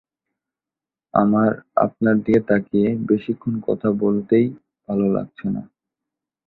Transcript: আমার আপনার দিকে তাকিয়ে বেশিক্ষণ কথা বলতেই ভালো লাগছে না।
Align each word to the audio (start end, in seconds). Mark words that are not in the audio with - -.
আমার 1.13 1.49
আপনার 1.77 2.15
দিকে 2.17 2.41
তাকিয়ে 2.47 2.89
বেশিক্ষণ 3.07 3.53
কথা 3.67 3.89
বলতেই 3.99 4.47
ভালো 4.87 5.05
লাগছে 5.13 5.45
না। 5.47 5.61